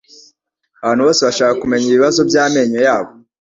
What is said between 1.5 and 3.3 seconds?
kumenya ibibazo by'amenyo yabo,